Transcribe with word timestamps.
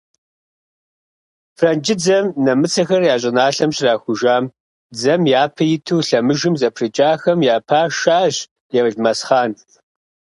Франджыдзэм 1.57 2.25
нэмыцэхэр 2.45 3.01
я 3.13 3.15
щӀыналъэм 3.21 3.71
щрахужам, 3.77 4.45
дзэм 4.93 5.21
япэ 5.41 5.63
иту 5.75 5.97
лъэмыжым 6.07 6.53
зэпрыкӀахэм 6.59 7.39
я 7.53 7.55
пашащ 7.67 8.35
Елмэсхъан. 8.81 9.51